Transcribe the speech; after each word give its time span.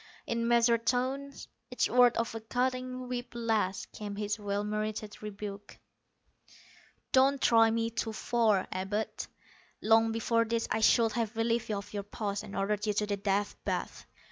In 0.25 0.47
measured 0.47 0.87
tones, 0.87 1.47
each 1.69 1.87
word 1.87 2.15
a 2.17 2.25
cutting 2.39 3.07
whip 3.07 3.27
lash, 3.35 3.85
came 3.93 4.15
his 4.15 4.39
well 4.39 4.63
merited 4.63 5.21
rebuke: 5.21 5.77
"Don't 7.11 7.39
try 7.39 7.69
me 7.69 7.91
too 7.91 8.11
far, 8.11 8.67
Abud. 8.71 9.27
Long 9.79 10.11
before 10.11 10.45
this 10.45 10.67
I 10.71 10.79
should 10.81 11.11
have 11.11 11.35
relieved 11.35 11.69
you 11.69 11.77
of 11.77 11.93
your 11.93 12.01
post, 12.01 12.41
and 12.41 12.55
ordered 12.55 12.87
you 12.87 12.93
to 12.95 13.05
the 13.05 13.17
Death 13.17 13.55
Bath. 13.63 14.07